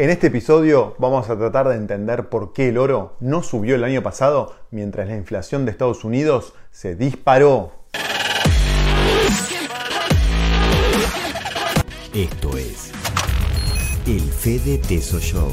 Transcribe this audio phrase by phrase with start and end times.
[0.00, 3.84] En este episodio vamos a tratar de entender por qué el oro no subió el
[3.84, 7.72] año pasado mientras la inflación de Estados Unidos se disparó.
[12.14, 12.92] Esto es
[14.06, 15.50] el Fede Teso Show.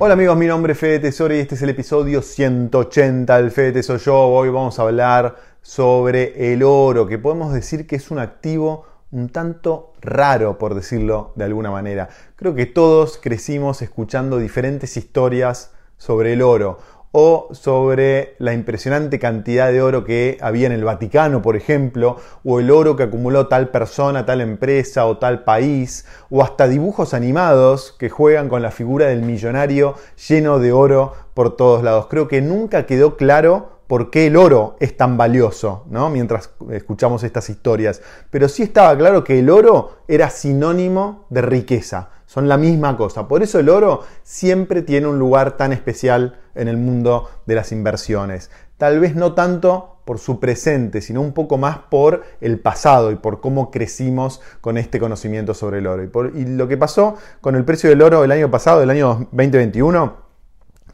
[0.00, 3.70] Hola amigos, mi nombre es Fede Tesoro y este es el episodio 180 del Fede
[3.70, 4.32] Tesoro Show.
[4.32, 9.28] Hoy vamos a hablar sobre el oro, que podemos decir que es un activo un
[9.28, 12.08] tanto raro, por decirlo de alguna manera.
[12.36, 16.78] Creo que todos crecimos escuchando diferentes historias sobre el oro
[17.16, 22.58] o sobre la impresionante cantidad de oro que había en el Vaticano, por ejemplo, o
[22.58, 27.94] el oro que acumuló tal persona, tal empresa o tal país, o hasta dibujos animados
[27.96, 29.94] que juegan con la figura del millonario
[30.28, 32.08] lleno de oro por todos lados.
[32.10, 36.10] Creo que nunca quedó claro por qué el oro es tan valioso, ¿no?
[36.10, 38.02] mientras escuchamos estas historias.
[38.30, 43.28] Pero sí estaba claro que el oro era sinónimo de riqueza, son la misma cosa.
[43.28, 47.72] Por eso el oro siempre tiene un lugar tan especial en el mundo de las
[47.72, 48.50] inversiones.
[48.78, 53.16] Tal vez no tanto por su presente, sino un poco más por el pasado y
[53.16, 56.02] por cómo crecimos con este conocimiento sobre el oro.
[56.04, 59.28] Y, y lo que pasó con el precio del oro el año pasado, el año
[59.32, 60.24] 2021,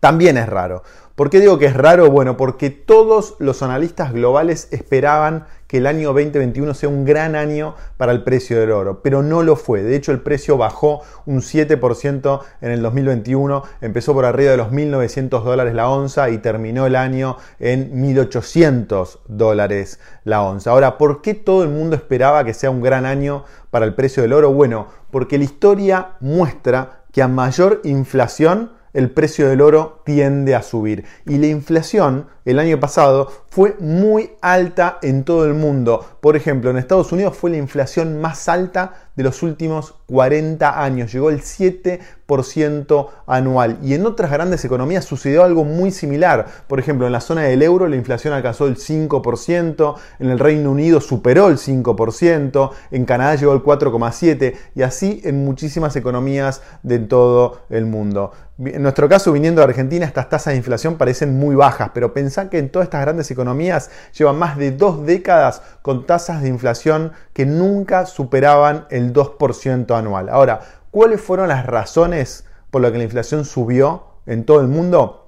[0.00, 0.82] también es raro.
[1.18, 2.12] ¿Por qué digo que es raro?
[2.12, 7.74] Bueno, porque todos los analistas globales esperaban que el año 2021 sea un gran año
[7.96, 9.82] para el precio del oro, pero no lo fue.
[9.82, 14.68] De hecho, el precio bajó un 7% en el 2021, empezó por arriba de los
[14.68, 20.70] 1.900 dólares la onza y terminó el año en 1.800 dólares la onza.
[20.70, 24.22] Ahora, ¿por qué todo el mundo esperaba que sea un gran año para el precio
[24.22, 24.52] del oro?
[24.52, 30.62] Bueno, porque la historia muestra que a mayor inflación, el precio del oro tiende a
[30.62, 31.04] subir.
[31.26, 36.02] Y la inflación el año pasado fue muy alta en todo el mundo.
[36.22, 41.12] Por ejemplo, en Estados Unidos fue la inflación más alta de los últimos 40 años.
[41.12, 43.78] Llegó el 7% anual.
[43.82, 46.46] Y en otras grandes economías sucedió algo muy similar.
[46.68, 50.70] Por ejemplo, en la zona del euro la inflación alcanzó el 5%, en el Reino
[50.70, 56.98] Unido superó el 5%, en Canadá llegó el 4,7% y así en muchísimas economías de
[56.98, 58.32] todo el mundo.
[58.58, 62.50] En nuestro caso, viniendo de Argentina, estas tasas de inflación parecen muy bajas, pero pensá
[62.50, 67.12] que en todas estas grandes economías llevan más de dos décadas con tasas de inflación
[67.32, 70.28] que nunca superaban el 2% anual.
[70.28, 70.60] Ahora,
[70.90, 75.27] ¿cuáles fueron las razones por las que la inflación subió en todo el mundo?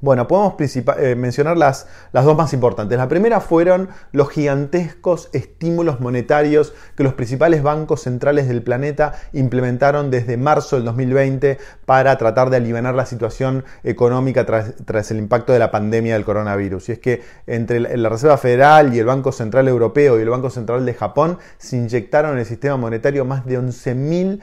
[0.00, 2.96] Bueno, podemos eh, mencionar las, las, dos más importantes.
[2.98, 10.10] La primera fueron los gigantescos estímulos monetarios que los principales bancos centrales del planeta implementaron
[10.10, 15.58] desde marzo del 2020 para tratar de aliviar la situación económica tras, el impacto de
[15.58, 16.88] la pandemia del coronavirus.
[16.88, 20.50] Y es que entre la Reserva Federal y el Banco Central Europeo y el Banco
[20.50, 24.38] Central de Japón se inyectaron en el sistema monetario más de 11,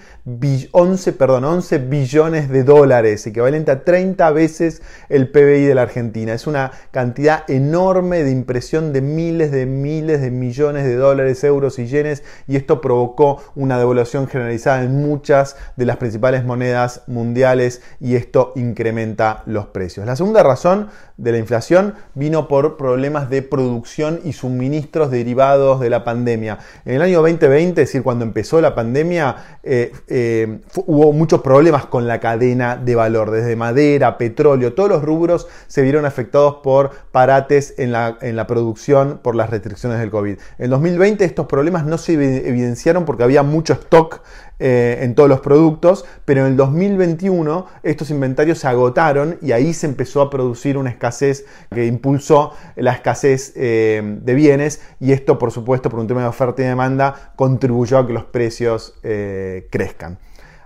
[0.71, 6.33] 11, perdón, 11 billones de dólares, equivalente a 30 veces el PIB de la Argentina.
[6.33, 11.79] Es una cantidad enorme de impresión de miles de miles de millones de dólares, euros
[11.79, 17.81] y yenes y esto provocó una devaluación generalizada en muchas de las principales monedas mundiales
[17.99, 20.05] y esto incrementa los precios.
[20.05, 25.89] La segunda razón de la inflación vino por problemas de producción y suministros derivados de
[25.89, 26.59] la pandemia.
[26.85, 31.85] En el año 2020, es decir, cuando empezó la pandemia, eh, eh, hubo muchos problemas
[31.85, 35.32] con la cadena de valor, desde madera, petróleo, todos los rubros
[35.67, 40.38] se vieron afectados por parates en la, en la producción por las restricciones del COVID.
[40.57, 44.21] En 2020 estos problemas no se evidenciaron porque había mucho stock
[44.59, 49.73] eh, en todos los productos, pero en el 2021 estos inventarios se agotaron y ahí
[49.73, 55.39] se empezó a producir una escasez que impulsó la escasez eh, de bienes y esto
[55.39, 59.67] por supuesto por un tema de oferta y demanda contribuyó a que los precios eh,
[59.71, 60.19] crezcan.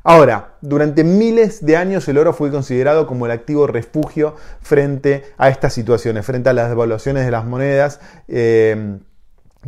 [0.09, 5.49] Ahora, durante miles de años el oro fue considerado como el activo refugio frente a
[5.49, 7.99] estas situaciones, frente a las devaluaciones de las monedas.
[8.29, 8.99] Eh,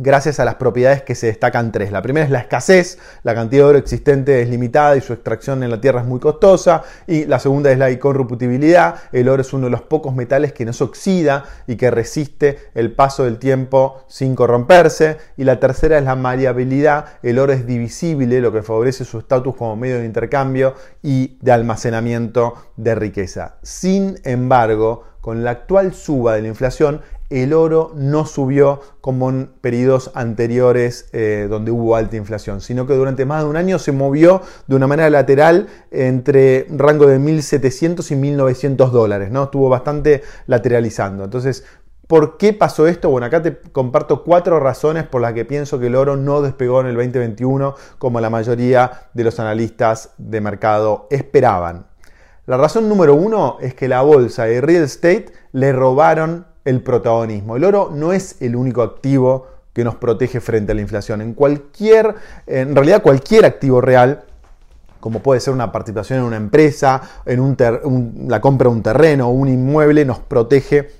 [0.00, 1.92] gracias a las propiedades que se destacan tres.
[1.92, 5.62] La primera es la escasez, la cantidad de oro existente es limitada y su extracción
[5.62, 6.82] en la tierra es muy costosa.
[7.06, 10.64] Y la segunda es la incorruptibilidad, el oro es uno de los pocos metales que
[10.64, 15.18] no se oxida y que resiste el paso del tiempo sin corromperse.
[15.36, 19.54] Y la tercera es la variabilidad, el oro es divisible, lo que favorece su estatus
[19.54, 23.56] como medio de intercambio y de almacenamiento de riqueza.
[23.62, 29.50] Sin embargo, con la actual suba de la inflación, el oro no subió como en
[29.60, 33.92] periodos anteriores eh, donde hubo alta inflación, sino que durante más de un año se
[33.92, 39.44] movió de una manera lateral entre rango de 1.700 y 1.900 dólares, ¿no?
[39.44, 41.24] Estuvo bastante lateralizando.
[41.24, 41.64] Entonces,
[42.10, 43.08] ¿Por qué pasó esto?
[43.08, 46.80] Bueno, acá te comparto cuatro razones por las que pienso que el oro no despegó
[46.80, 51.86] en el 2021 como la mayoría de los analistas de mercado esperaban.
[52.46, 57.56] La razón número uno es que la bolsa y real estate le robaron el protagonismo.
[57.56, 61.20] El oro no es el único activo que nos protege frente a la inflación.
[61.20, 62.14] En cualquier,
[62.46, 64.24] en realidad cualquier activo real
[65.00, 67.56] como puede ser una participación en una empresa, en
[68.28, 70.90] la compra de un terreno o un inmueble, nos protege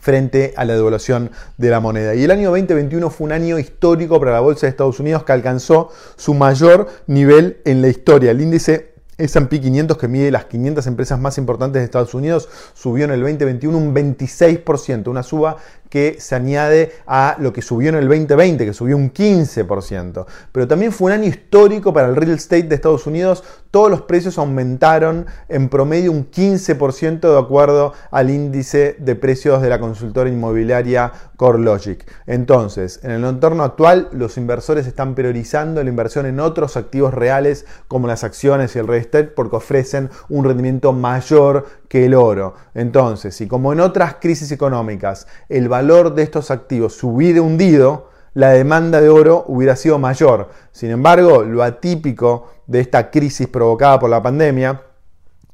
[0.00, 2.14] frente a la devaluación de la moneda.
[2.14, 5.32] Y el año 2021 fue un año histórico para la Bolsa de Estados Unidos que
[5.32, 8.30] alcanzó su mayor nivel en la historia.
[8.30, 13.04] El índice S&P 500 que mide las 500 empresas más importantes de Estados Unidos subió
[13.04, 15.56] en el 2021 un 26%, una suba
[15.88, 20.26] que se añade a lo que subió en el 2020, que subió un 15%.
[20.52, 23.42] Pero también fue un año histórico para el real estate de Estados Unidos.
[23.70, 29.68] Todos los precios aumentaron en promedio un 15% de acuerdo al índice de precios de
[29.68, 32.10] la consultora inmobiliaria CoreLogic.
[32.26, 37.66] Entonces, en el entorno actual, los inversores están priorizando la inversión en otros activos reales
[37.88, 39.00] como las acciones y el real
[39.34, 42.54] porque ofrecen un rendimiento mayor que el oro.
[42.74, 48.08] Entonces, y como en otras crisis económicas el valor de estos activos se hubiera hundido,
[48.34, 50.50] la demanda de oro hubiera sido mayor.
[50.72, 54.82] Sin embargo, lo atípico de esta crisis provocada por la pandemia,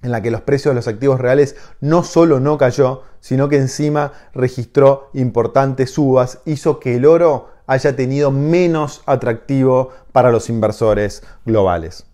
[0.02, 3.56] en la que los precios de los activos reales no solo no cayó, sino que
[3.56, 11.22] encima registró importantes subas, hizo que el oro haya tenido menos atractivo para los inversores
[11.46, 12.04] globales.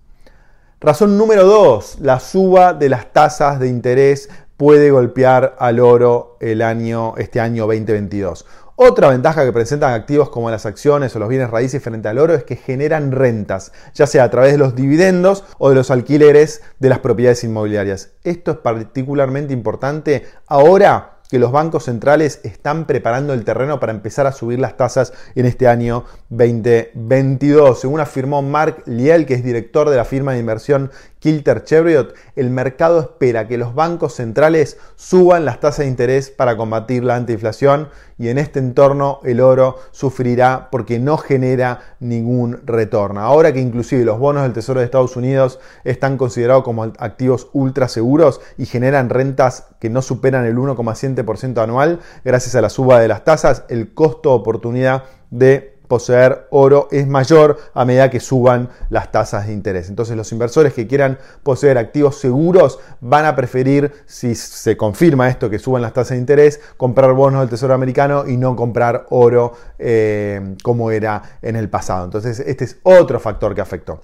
[0.82, 6.62] Razón número 2, la suba de las tasas de interés puede golpear al oro el
[6.62, 8.46] año, este año 2022.
[8.76, 12.32] Otra ventaja que presentan activos como las acciones o los bienes raíces frente al oro
[12.32, 16.62] es que generan rentas, ya sea a través de los dividendos o de los alquileres
[16.78, 18.12] de las propiedades inmobiliarias.
[18.24, 24.26] Esto es particularmente importante ahora que los bancos centrales están preparando el terreno para empezar
[24.26, 27.80] a subir las tasas en este año 2022.
[27.80, 30.90] Según afirmó Mark Liel, que es director de la firma de inversión
[31.20, 36.56] Kilter Chevriot, el mercado espera que los bancos centrales suban las tasas de interés para
[36.56, 43.20] combatir la antiinflación y en este entorno el oro sufrirá porque no genera ningún retorno.
[43.20, 47.88] Ahora que inclusive los bonos del Tesoro de Estados Unidos están considerados como activos ultra
[47.88, 53.08] seguros y generan rentas que no superan el 1,7% anual, gracias a la suba de
[53.08, 59.10] las tasas, el costo oportunidad de poseer oro es mayor a medida que suban las
[59.10, 59.90] tasas de interés.
[59.90, 65.50] Entonces los inversores que quieran poseer activos seguros van a preferir, si se confirma esto
[65.50, 69.52] que suban las tasas de interés, comprar bonos del Tesoro americano y no comprar oro
[69.78, 72.04] eh, como era en el pasado.
[72.04, 74.00] Entonces este es otro factor que afectó.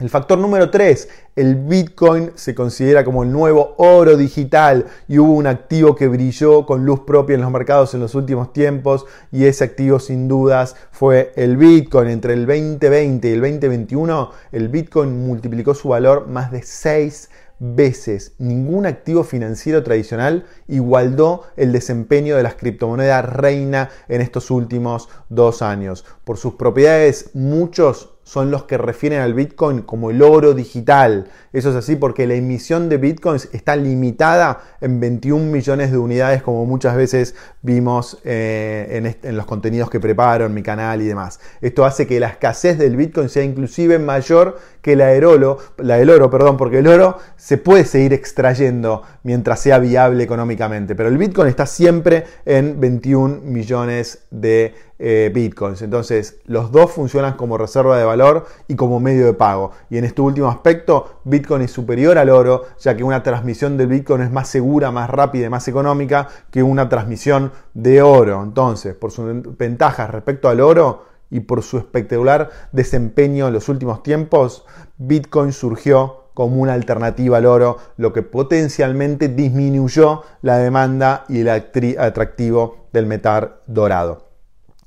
[0.00, 5.34] El factor número 3, el Bitcoin se considera como el nuevo oro digital y hubo
[5.34, 9.44] un activo que brilló con luz propia en los mercados en los últimos tiempos y
[9.44, 12.08] ese activo sin dudas fue el Bitcoin.
[12.08, 18.32] Entre el 2020 y el 2021 el Bitcoin multiplicó su valor más de 6 veces.
[18.38, 25.60] Ningún activo financiero tradicional igualdó el desempeño de las criptomonedas reina en estos últimos dos
[25.60, 26.06] años.
[26.24, 31.26] Por sus propiedades muchos son los que refieren al Bitcoin como el oro digital.
[31.52, 36.40] Eso es así porque la emisión de Bitcoins está limitada en 21 millones de unidades
[36.40, 41.40] como muchas veces vimos eh, en, los contenidos que preparo en mi canal y demás.
[41.60, 45.96] Esto hace que la escasez del Bitcoin sea inclusive mayor que la del oro, la
[45.96, 51.08] del oro perdón, porque el oro se puede seguir extrayendo mientras sea viable económicamente, pero
[51.08, 55.80] el Bitcoin está siempre en 21 millones de eh, bitcoins.
[55.80, 59.70] Entonces, los dos funcionan como reserva de valor y como medio de pago.
[59.88, 63.86] Y en este último aspecto, Bitcoin es superior al oro, ya que una transmisión del
[63.86, 68.42] Bitcoin es más segura, más rápida y más económica que una transmisión de oro.
[68.42, 74.02] Entonces, por sus ventajas respecto al oro y por su espectacular desempeño en los últimos
[74.02, 74.64] tiempos,
[74.98, 81.48] Bitcoin surgió como una alternativa al oro, lo que potencialmente disminuyó la demanda y el
[81.48, 84.30] atractivo del metal dorado.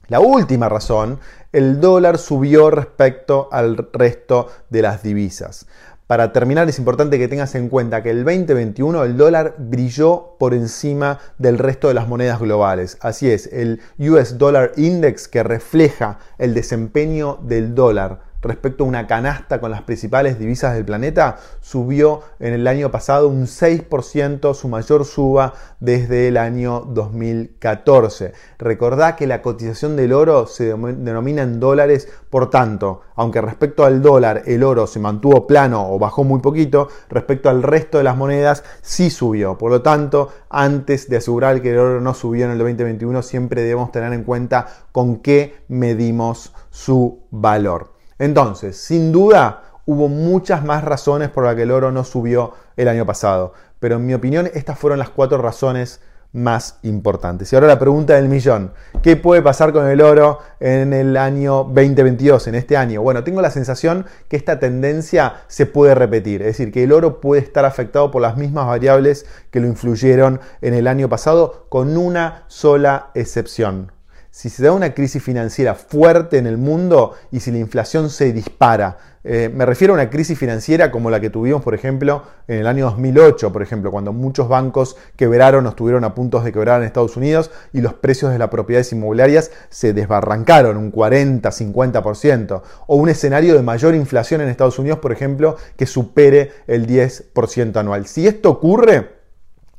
[0.07, 1.19] La última razón,
[1.53, 5.67] el dólar subió respecto al resto de las divisas.
[6.07, 10.53] Para terminar, es importante que tengas en cuenta que el 2021 el dólar brilló por
[10.53, 12.97] encima del resto de las monedas globales.
[12.99, 19.07] Así es, el US Dollar Index que refleja el desempeño del dólar respecto a una
[19.07, 24.67] canasta con las principales divisas del planeta, subió en el año pasado un 6%, su
[24.67, 28.33] mayor suba desde el año 2014.
[28.59, 34.01] Recordá que la cotización del oro se denomina en dólares, por tanto, aunque respecto al
[34.01, 38.17] dólar el oro se mantuvo plano o bajó muy poquito, respecto al resto de las
[38.17, 39.57] monedas sí subió.
[39.57, 43.61] Por lo tanto, antes de asegurar que el oro no subió en el 2021, siempre
[43.61, 47.92] debemos tener en cuenta con qué medimos su valor.
[48.23, 52.87] Entonces, sin duda, hubo muchas más razones por las que el oro no subió el
[52.87, 53.51] año pasado,
[53.81, 55.99] pero en mi opinión estas fueron las cuatro razones
[56.31, 57.51] más importantes.
[57.51, 61.65] Y ahora la pregunta del millón, ¿qué puede pasar con el oro en el año
[61.65, 63.01] 2022, en este año?
[63.01, 67.19] Bueno, tengo la sensación que esta tendencia se puede repetir, es decir, que el oro
[67.19, 71.97] puede estar afectado por las mismas variables que lo influyeron en el año pasado, con
[71.97, 73.91] una sola excepción
[74.33, 78.33] si se da una crisis financiera fuerte en el mundo y si la inflación se
[78.33, 78.97] dispara.
[79.23, 82.65] Eh, me refiero a una crisis financiera como la que tuvimos, por ejemplo, en el
[82.65, 86.87] año 2008, por ejemplo, cuando muchos bancos quebraron o estuvieron a punto de quebrar en
[86.87, 92.61] Estados Unidos y los precios de las propiedades inmobiliarias se desbarrancaron un 40, 50%.
[92.87, 97.77] O un escenario de mayor inflación en Estados Unidos, por ejemplo, que supere el 10%
[97.77, 98.07] anual.
[98.07, 99.09] Si esto ocurre,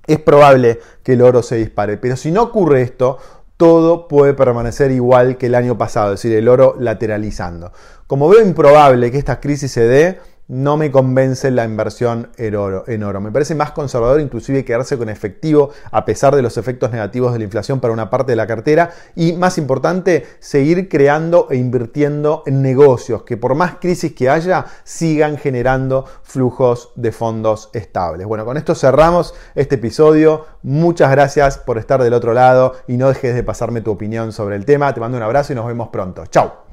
[0.06, 1.96] es probable que el oro se dispare.
[1.96, 3.18] Pero si no ocurre esto,
[3.64, 7.72] todo puede permanecer igual que el año pasado, es decir, el oro lateralizando.
[8.06, 13.20] Como veo improbable que esta crisis se dé, no me convence la inversión en oro.
[13.20, 17.38] Me parece más conservador inclusive quedarse con efectivo a pesar de los efectos negativos de
[17.38, 22.42] la inflación para una parte de la cartera y más importante, seguir creando e invirtiendo
[22.46, 28.26] en negocios que por más crisis que haya sigan generando flujos de fondos estables.
[28.26, 30.46] Bueno, con esto cerramos este episodio.
[30.62, 34.56] Muchas gracias por estar del otro lado y no dejes de pasarme tu opinión sobre
[34.56, 34.92] el tema.
[34.92, 36.26] Te mando un abrazo y nos vemos pronto.
[36.26, 36.63] Chao.